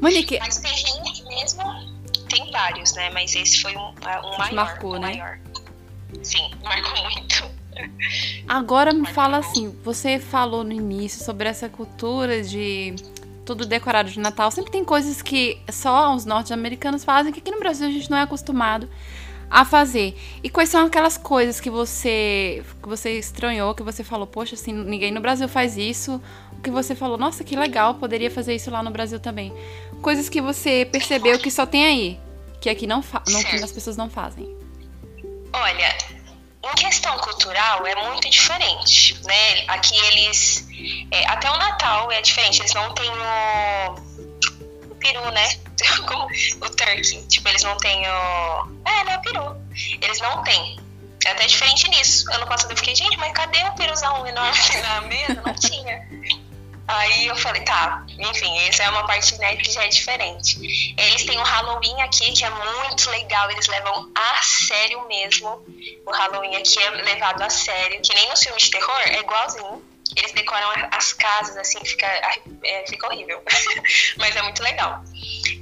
[0.00, 0.38] Monique.
[0.40, 1.62] Mas perrengue mesmo
[2.28, 3.10] tem vários, né?
[3.10, 4.52] Mas esse foi um, um maior.
[4.52, 5.16] Marcou, um né?
[5.16, 5.38] Maior.
[6.22, 7.61] Sim, marcou muito.
[8.46, 12.94] Agora me fala assim, você falou no início sobre essa cultura de
[13.44, 14.50] tudo decorado de Natal.
[14.50, 18.18] Sempre tem coisas que só os norte-americanos fazem que aqui no Brasil a gente não
[18.18, 18.88] é acostumado
[19.50, 20.16] a fazer.
[20.42, 24.72] E quais são aquelas coisas que você que você estranhou, que você falou, poxa, assim,
[24.72, 26.20] ninguém no Brasil faz isso,
[26.52, 29.52] o que você falou, nossa, que legal, poderia fazer isso lá no Brasil também.
[30.00, 32.20] Coisas que você percebeu que só tem aí,
[32.60, 34.56] que aqui não, não que as pessoas não fazem.
[35.52, 36.11] Olha,
[36.64, 39.64] em questão cultural é muito diferente, né?
[39.68, 40.66] Aqui eles
[41.10, 43.94] é, até o Natal é diferente, eles não têm o,
[44.90, 45.58] o peru, né?
[46.62, 47.22] O turkey.
[47.26, 48.80] Tipo, eles não têm o.
[48.84, 49.56] É, não é o peru.
[50.00, 50.78] Eles não têm.
[51.24, 52.30] É até diferente nisso.
[52.32, 55.42] Ano passado eu fiquei, gente, mas cadê o peruzão enorme na mesa?
[55.44, 56.08] Não tinha.
[56.86, 60.94] Aí eu falei, tá, enfim, essa é uma parte né, que já é diferente.
[60.98, 65.64] Eles têm o Halloween aqui, que é muito legal, eles levam a sério mesmo.
[66.04, 69.82] O Halloween aqui é levado a sério, que nem nos filmes de terror, é igualzinho.
[70.16, 73.42] Eles decoram as casas, assim, fica, é, fica horrível.
[74.18, 75.02] Mas é muito legal.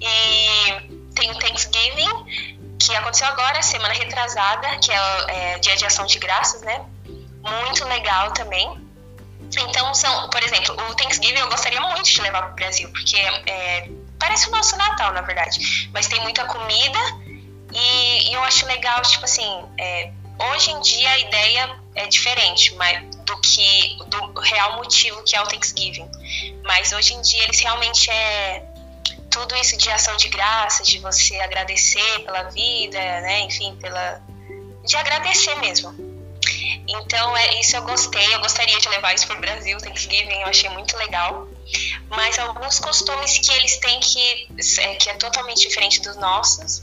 [0.01, 2.09] E tem o Thanksgiving,
[2.81, 6.85] que aconteceu agora, semana retrasada, que é, é dia de ação de graças, né?
[7.43, 8.90] Muito legal também.
[9.59, 13.17] Então, são, por exemplo, o Thanksgiving eu gostaria muito de levar para o Brasil, porque
[13.17, 15.89] é, parece o nosso Natal, na verdade.
[15.93, 16.99] Mas tem muita comida
[17.73, 20.13] e, e eu acho legal, tipo assim, é,
[20.53, 25.41] hoje em dia a ideia é diferente mas, do que do real motivo que é
[25.41, 26.09] o Thanksgiving.
[26.65, 28.65] Mas hoje em dia eles realmente é
[29.31, 33.41] tudo isso de ação de graça, de você agradecer pela vida, né?
[33.41, 34.21] Enfim, pela
[34.85, 36.10] de agradecer mesmo.
[36.91, 38.35] Então, é, isso eu gostei.
[38.35, 41.47] Eu gostaria de levar isso para o Brasil, Thanksgiving, eu achei muito legal.
[42.09, 44.49] Mas alguns costumes que eles têm que
[44.79, 46.81] é, que é totalmente diferente dos nossos,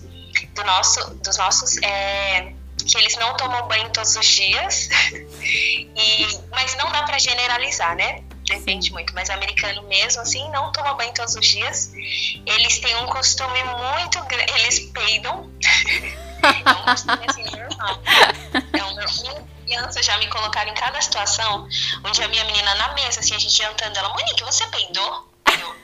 [0.56, 2.54] do nosso, dos nossos, é,
[2.86, 4.88] que eles não tomam banho todos os dias.
[5.12, 8.24] e, mas não dá para generalizar, né?
[8.46, 11.91] Depende muito, mas americano mesmo assim não toma banho todos os dias.
[12.46, 15.52] Eles têm um costume muito grande, eles peidam.
[16.65, 18.02] é um costume assim normal.
[18.72, 21.67] É um, criança já me colocaram em cada situação,
[22.03, 25.30] onde a minha menina na mesa, assim, a gente jantando, ela, Monique, você peidou?
[25.60, 25.75] Eu.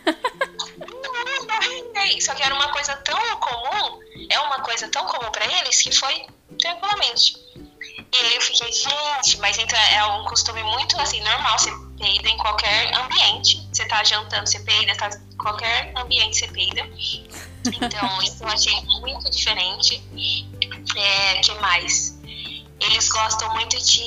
[2.22, 5.92] Só que era uma coisa tão comum, é uma coisa tão comum para eles que
[5.92, 6.26] foi
[6.60, 7.36] tranquilamente.
[7.56, 12.30] E aí eu fiquei, gente, mas então é um costume muito assim, normal, você peida
[12.30, 13.68] em qualquer ambiente.
[13.72, 16.82] Você tá jantando, você peida, tá qualquer ambiente você peida.
[17.66, 20.04] Então, isso eu achei muito diferente.
[20.96, 22.13] É, que mais?
[22.86, 24.04] Eles gostam muito de.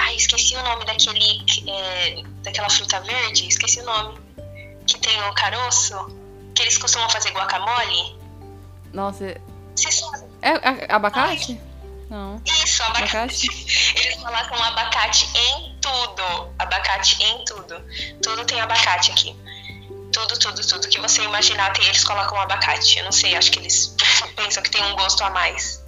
[0.00, 1.44] Ai, esqueci o nome daquele.
[1.70, 4.18] É, daquela fruta verde, esqueci o nome.
[4.86, 5.94] Que tem o caroço.
[6.54, 8.16] Que eles costumam fazer guacamole.
[8.92, 9.24] Nossa.
[9.24, 11.52] É, é abacate?
[11.52, 11.72] Ai.
[12.12, 12.42] Não.
[12.44, 13.16] Isso, abacate.
[13.16, 13.48] abacate.
[13.96, 16.52] Eles colocam abacate em tudo.
[16.58, 17.82] Abacate em tudo.
[18.22, 19.34] Tudo tem abacate aqui.
[20.12, 22.98] Tudo, tudo, tudo que você imaginar, tem, eles colocam abacate.
[22.98, 23.96] Eu não sei, acho que eles
[24.36, 25.82] pensam que tem um gosto a mais.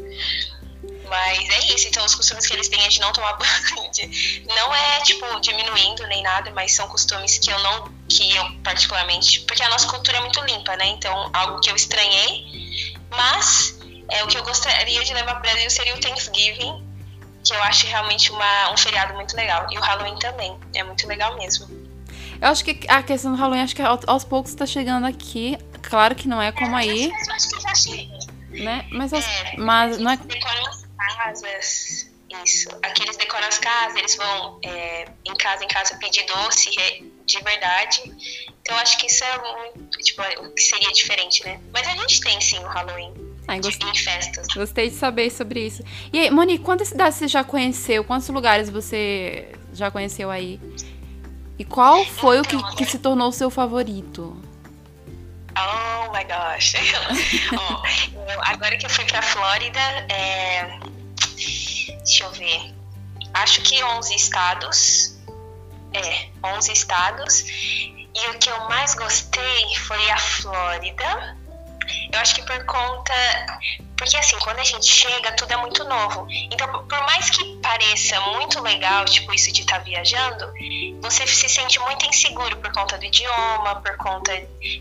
[1.15, 3.91] Mas é isso, então os costumes que eles têm é de não tomar banho.
[3.93, 7.89] De, não é, tipo, diminuindo nem nada, mas são costumes que eu não.
[8.09, 9.41] que eu particularmente.
[9.43, 10.87] Porque a nossa cultura é muito limpa, né?
[10.87, 12.97] Então, algo que eu estranhei.
[13.11, 16.85] Mas é, o que eu gostaria de levar para o Brasil seria o Thanksgiving,
[17.45, 19.69] que eu acho realmente uma, um feriado muito legal.
[19.71, 20.59] E o Halloween também.
[20.75, 21.69] É muito legal mesmo.
[22.41, 25.57] Eu acho que a questão do Halloween, acho que aos poucos está chegando aqui.
[25.81, 27.09] Claro que não é como é, aí.
[27.09, 28.19] Mas eu acho que já chega.
[28.51, 28.87] Né?
[28.91, 30.17] Mas, é, mas não é
[30.97, 32.11] casas.
[32.45, 32.69] Isso.
[32.83, 36.71] Aqui eles decoram as casas, eles vão é, em casa em casa pedir doce
[37.25, 38.03] de verdade.
[38.61, 41.61] Então acho que isso é muito, tipo, o que seria diferente, né?
[41.73, 43.13] Mas a gente tem sim o Halloween.
[43.47, 44.47] Ai, gostei, em festas.
[44.55, 45.83] Gostei de saber sobre isso.
[46.13, 48.03] E aí, Monique, quantas cidades você já conheceu?
[48.03, 50.59] Quantos lugares você já conheceu aí?
[51.59, 54.37] E qual foi então, o que, que se tornou o seu favorito?
[58.47, 60.79] Agora que eu fui pra Flórida, é...
[61.99, 62.75] deixa eu ver.
[63.35, 65.19] Acho que 11 estados.
[65.93, 67.45] É, 11 estados.
[68.15, 71.37] E o que eu mais gostei foi a Flórida.
[72.13, 73.13] Eu acho que por conta.
[74.05, 76.27] Porque assim, quando a gente chega, tudo é muito novo.
[76.53, 80.53] Então, por mais que pareça muito legal, tipo, isso de estar tá viajando,
[81.01, 84.31] você se sente muito inseguro por conta do idioma, por conta.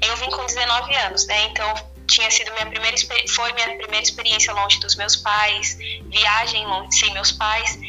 [0.01, 1.45] Eu vim com 19 anos, né?
[1.45, 1.73] Então
[2.05, 2.97] tinha sido minha primeira
[3.33, 5.77] foi minha primeira experiência longe dos meus pais,
[6.11, 7.79] viagem longe, sem meus pais.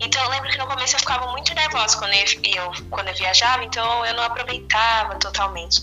[0.00, 3.14] Então eu lembro que no começo eu ficava muito nervosa quando eu, eu quando eu
[3.14, 5.80] viajava, então eu não aproveitava totalmente.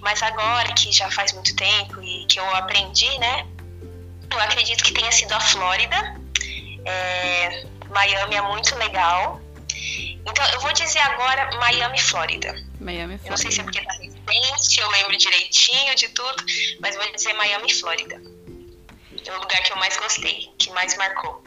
[0.00, 3.46] Mas agora que já faz muito tempo e que eu aprendi, né?
[4.30, 5.96] Eu acredito que tenha sido a Flórida.
[6.84, 9.40] É, Miami é muito legal.
[10.26, 12.52] Então eu vou dizer agora Miami, Flórida.
[12.80, 13.26] Miami, Flórida.
[13.26, 16.44] Eu não sei se é porque tá recente, eu lembro direitinho de tudo,
[16.80, 18.20] mas vou dizer Miami, Flórida.
[19.26, 21.44] É o lugar que eu mais gostei, que mais marcou.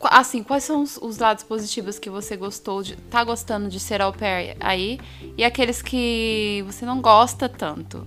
[0.00, 4.02] Assim, quais são os, os, lados positivos que você gostou de tá gostando de ser
[4.02, 5.00] au pair aí
[5.36, 8.06] e aqueles que você não gosta tanto?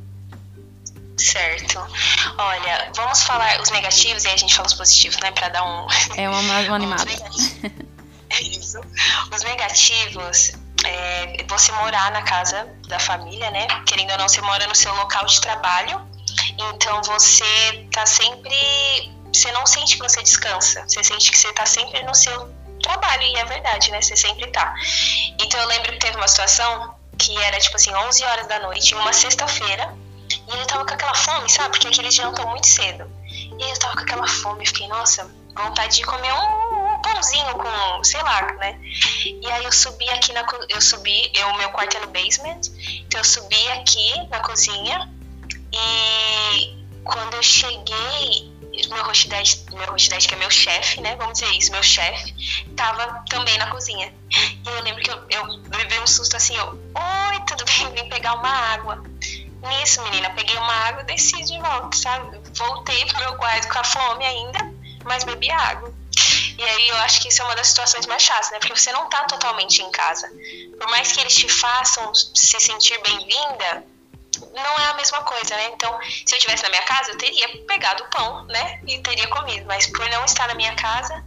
[1.20, 1.80] Certo.
[2.38, 5.64] Olha, vamos falar os negativos e aí a gente fala os positivos, né, para dar
[5.64, 7.06] um É uma mais animada.
[8.42, 8.80] Isso.
[9.34, 10.52] Os negativos
[10.86, 13.68] é você morar na casa da família, né?
[13.86, 16.08] Querendo ou não, você mora no seu local de trabalho.
[16.58, 18.56] Então você tá sempre
[19.34, 22.50] você não sente que você descansa, você sente que você está sempre no seu
[22.82, 24.02] trabalho, e é verdade, né?
[24.02, 24.74] Você sempre tá.
[25.40, 28.96] Então eu lembro que teve uma situação que era tipo assim, 11 horas da noite,
[28.96, 29.94] uma sexta-feira,
[30.32, 31.72] e eu tava com aquela fome, sabe?
[31.72, 33.10] Porque aqueles jantam muito cedo.
[33.32, 38.04] E eu tava com aquela fome, fiquei, nossa, vontade de comer um, um pãozinho com,
[38.04, 38.80] sei lá, né?
[39.26, 42.62] E aí eu subi aqui na eu subi, eu meu quarto é no basement,
[43.06, 45.10] então eu subi aqui na cozinha
[45.74, 51.16] e quando eu cheguei meu hostess, meu hostess, que é meu chefe, né?
[51.18, 52.34] Vamos dizer isso, meu chefe,
[52.76, 54.14] tava também na cozinha.
[54.32, 57.94] E eu lembro que eu, eu levei um susto assim, eu, oi, tudo bem?
[57.94, 59.04] Vim pegar uma água.
[59.62, 62.40] Nisso, menina, peguei uma água e desci de volta, sabe?
[62.54, 64.60] Voltei pro meu quarto com a fome ainda,
[65.04, 65.94] mas bebi água.
[66.58, 68.60] E aí eu acho que isso é uma das situações mais chatas, né?
[68.60, 70.30] Porque você não tá totalmente em casa.
[70.78, 73.86] Por mais que eles te façam se sentir bem-vinda,
[74.54, 75.70] não é a mesma coisa, né?
[75.74, 78.80] Então, se eu estivesse na minha casa, eu teria pegado o pão, né?
[78.88, 79.66] E teria comido.
[79.68, 81.24] Mas por não estar na minha casa,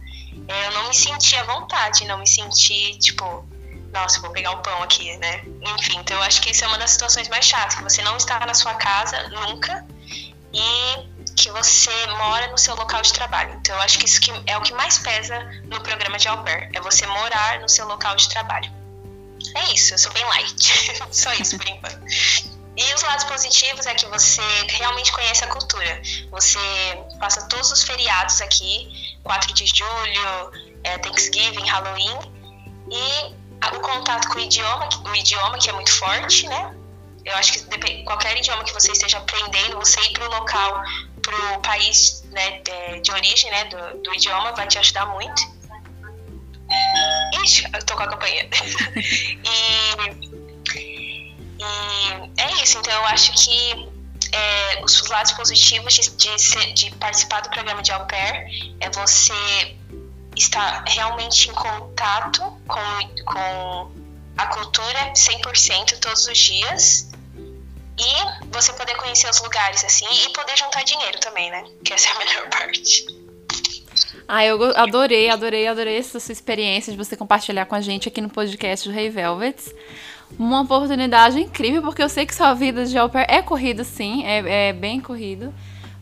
[0.47, 3.47] é, eu não me senti à vontade, não me senti, tipo,
[3.93, 5.43] nossa, vou pegar um pão aqui, né?
[5.77, 8.17] Enfim, então eu acho que isso é uma das situações mais chatas, que você não
[8.17, 9.85] está na sua casa nunca
[10.51, 13.53] e que você mora no seu local de trabalho.
[13.61, 16.69] Então eu acho que isso que é o que mais pesa no programa de pair,
[16.73, 18.71] é você morar no seu local de trabalho.
[19.55, 21.03] É isso, eu sou bem light.
[21.11, 22.01] Só isso por enquanto.
[22.75, 26.01] E os lados positivos é que você realmente conhece a cultura.
[26.31, 26.59] Você
[27.19, 30.51] passa todos os feriados aqui, 4 de julho,
[30.83, 32.17] é, Thanksgiving, Halloween,
[32.89, 33.35] e
[33.71, 36.75] o contato com o idioma, o idioma que é muito forte, né?
[37.25, 40.83] Eu acho que qualquer idioma que você esteja aprendendo, você ir para o local,
[41.21, 42.61] para o país né,
[43.01, 45.41] de origem né, do, do idioma, vai te ajudar muito.
[47.43, 48.49] Ixi, eu tô com a campanha.
[48.99, 50.43] e
[51.63, 53.89] e é isso, então eu acho que
[54.31, 59.75] é, os lados positivos de, de, de, participar do programa de au pair é você
[60.35, 63.91] estar realmente em contato com, com
[64.37, 67.11] a cultura 100% todos os dias
[67.97, 71.63] e você poder conhecer os lugares assim e poder juntar dinheiro também, né?
[71.83, 73.05] Que essa é a melhor parte.
[74.27, 78.21] Ah, eu adorei, adorei, adorei essa sua experiência de você compartilhar com a gente aqui
[78.21, 79.73] no podcast do Rei hey Velvets
[80.37, 84.25] uma oportunidade incrível, porque eu sei que sua vida de au pair é corrida, sim,
[84.25, 85.53] é, é bem corrido.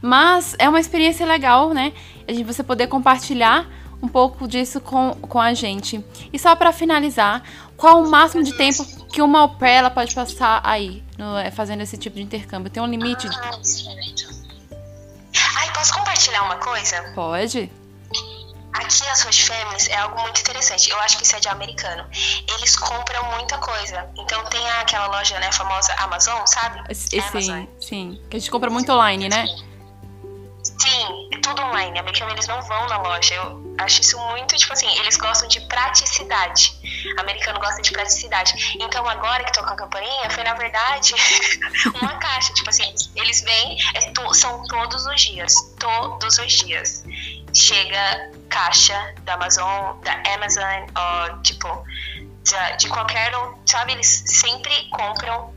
[0.01, 1.93] Mas é uma experiência legal, né?
[2.27, 3.69] A gente, você poder compartilhar
[4.01, 6.03] um pouco disso com, com a gente.
[6.33, 7.43] E só para finalizar,
[7.77, 11.51] qual o máximo de tempo que uma au pair ela pode passar aí, no, é,
[11.51, 12.71] fazendo esse tipo de intercâmbio?
[12.71, 13.27] Tem um limite?
[15.57, 17.11] Ai, posso compartilhar uma coisa?
[17.13, 17.71] Pode.
[18.73, 20.89] Aqui as Host Families é algo muito interessante.
[20.89, 22.05] Eu acho que isso é de americano.
[22.57, 24.09] Eles compram muita coisa.
[24.17, 26.95] Então tem aquela loja, né, famosa Amazon, sabe?
[26.95, 27.65] sim, Amazon.
[27.79, 28.21] sim.
[28.29, 29.45] Que a gente compra muito online, né?
[29.45, 29.70] Sim,
[31.31, 31.99] é tudo online.
[31.99, 33.35] Americano eles não vão na loja.
[33.35, 36.73] Eu acho isso muito, tipo assim, eles gostam de praticidade.
[37.17, 38.77] Americano gosta de praticidade.
[38.79, 41.13] Então agora que tô com a campainha, foi na verdade
[42.01, 42.53] uma caixa.
[42.53, 45.53] Tipo assim, eles vêm, é to, são todos os dias.
[45.79, 47.03] Todos os dias
[47.53, 51.67] chega caixa da Amazon, da Amazon, ou tipo,
[52.43, 53.31] de, de qualquer,
[53.65, 53.93] sabe?
[53.93, 55.53] Eles sempre compram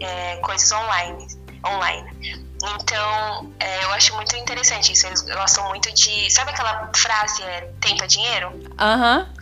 [0.00, 1.26] é, coisas online.
[1.64, 2.49] online.
[2.62, 5.06] Então, é, eu acho muito interessante isso.
[5.06, 6.30] Eles gostam muito de.
[6.30, 8.52] Sabe aquela frase, é, tempo é dinheiro?
[8.78, 9.26] Aham.
[9.34, 9.40] Uhum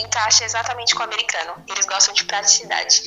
[0.00, 1.52] encaixa exatamente com o americano.
[1.68, 3.02] Eles gostam de praticidade.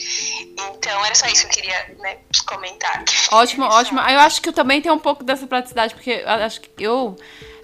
[0.58, 3.04] Então era só isso que eu queria né, comentar.
[3.32, 4.00] Ótimo, ótimo.
[4.00, 7.18] Eu acho que eu também tenho um pouco dessa praticidade, porque acho que eu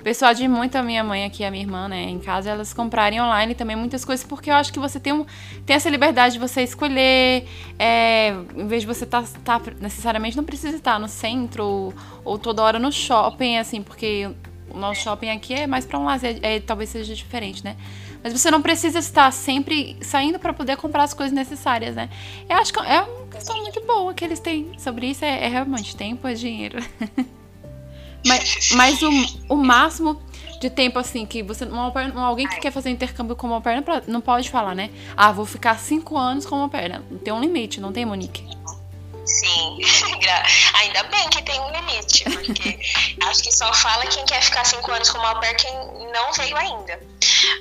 [0.06, 3.56] persuadi muito a minha mãe aqui, a minha irmã, né, em casa, elas comprarem online
[3.56, 5.26] também muitas coisas, porque eu acho que você tem, um,
[5.66, 7.47] tem essa liberdade de você escolher,
[7.80, 11.93] é, em vez de você estar tá, tá, necessariamente, não precisa estar no centro ou,
[12.24, 14.30] ou, toda hora no shopping, assim, porque
[14.70, 17.76] o nosso shopping aqui é mais para um lazer, é, talvez seja diferente, né?
[18.24, 22.12] Mas você não precisa estar sempre saindo para poder comprar as coisas necessárias, né?
[22.47, 25.26] Eu acho que é uma questão muito boa que eles têm sobre isso.
[25.26, 26.78] É, é realmente tempo é dinheiro.
[28.26, 29.09] mas mas o,
[29.49, 30.21] o máximo
[30.59, 31.91] de tempo assim que você uma,
[32.26, 34.89] alguém que quer fazer intercâmbio com uma perna não pode falar, né?
[35.15, 37.03] Ah, vou ficar cinco anos com uma perna.
[37.23, 38.43] Tem um limite, não tem, Monique?
[39.26, 39.80] Sim,
[40.76, 42.80] ainda bem que tem um limite, porque
[43.26, 45.73] acho que só fala quem quer ficar cinco anos com uma pair quem
[46.13, 46.99] não veio ainda.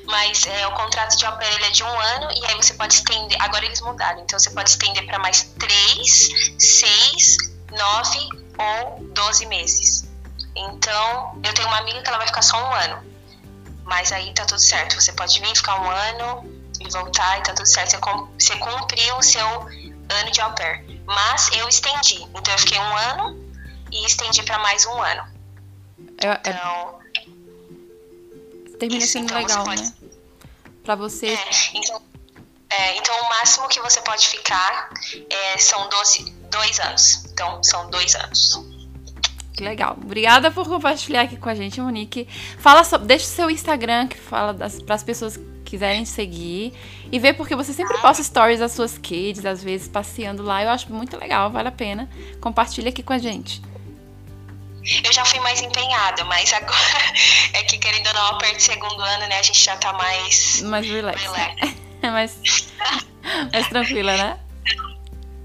[0.06, 2.74] Mas é, o contrato de au pair ele é de um ano e aí você
[2.74, 3.36] pode estender.
[3.40, 7.36] Agora eles mudaram, então você pode estender para mais três, seis,
[7.72, 10.13] nove ou doze meses.
[10.56, 13.04] Então, eu tenho uma amiga que ela vai ficar só um ano.
[13.84, 15.00] Mas aí tá tudo certo.
[15.00, 16.44] Você pode vir ficar um ano
[16.80, 17.98] e voltar e tá tudo certo.
[18.38, 21.02] Você cumpriu o seu ano de au pair.
[21.06, 22.22] Mas eu estendi.
[22.34, 23.44] Então eu fiquei um ano
[23.92, 25.34] e estendi para mais um ano.
[26.18, 26.98] É, é então.
[28.78, 29.82] Termina sendo então legal, pode...
[29.82, 29.92] né?
[30.82, 31.28] Pra você.
[31.28, 32.02] É, então,
[32.70, 34.90] é, então o máximo que você pode ficar
[35.30, 37.24] é, são 12, dois anos.
[37.26, 38.73] Então são dois anos.
[39.54, 39.96] Que legal.
[40.02, 42.26] Obrigada por compartilhar aqui com a gente, Monique.
[42.58, 46.72] Fala sobre, deixa o seu Instagram que fala para as pessoas que quiserem seguir
[47.10, 50.62] e ver porque você sempre posta stories das suas kids, às vezes passeando lá.
[50.62, 52.10] Eu acho muito legal, vale a pena.
[52.40, 53.62] Compartilha aqui com a gente.
[55.04, 57.12] Eu já fui mais empenhada, mas agora
[57.54, 60.62] é que querendo ou não, perto do segundo ano, né, a gente já tá mais
[60.62, 61.22] mais relax.
[61.22, 61.74] relax.
[62.02, 62.38] mais
[63.52, 64.38] mais tranquila, né?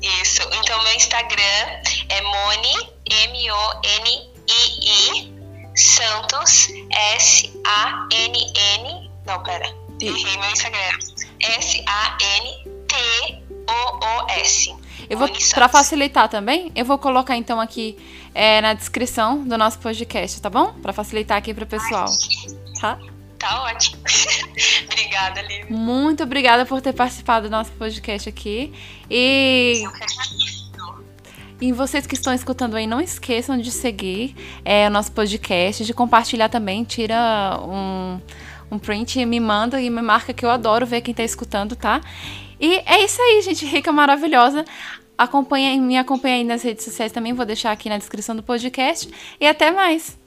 [0.01, 0.41] Isso.
[0.51, 5.33] Então meu Instagram é Moni M O N I I
[5.75, 9.11] Santos S A N N.
[9.25, 9.73] Não, pera.
[10.01, 10.97] Errei meu Instagram.
[11.39, 12.65] S-A-N-T-O-O-S.
[15.09, 17.97] Eu vou, para facilitar também, eu vou colocar então aqui
[18.33, 20.73] é, na descrição do nosso podcast, tá bom?
[20.73, 22.05] Para facilitar aqui para o pessoal.
[22.79, 22.99] Tá?
[23.39, 23.97] Tá ótimo.
[24.85, 25.65] obrigada, Lívia.
[25.69, 28.73] Muito obrigada por ter participado do nosso podcast aqui.
[29.09, 29.83] E.
[31.61, 35.93] E vocês que estão escutando aí, não esqueçam de seguir é, o nosso podcast, de
[35.93, 36.83] compartilhar também.
[36.83, 38.19] Tira um
[38.71, 42.01] um print, me manda e me marca que eu adoro ver quem tá escutando, tá?
[42.59, 44.65] E é isso aí, gente, rica, maravilhosa.
[45.17, 49.09] Acompanha, me acompanha aí nas redes sociais também, vou deixar aqui na descrição do podcast.
[49.39, 50.17] E até mais!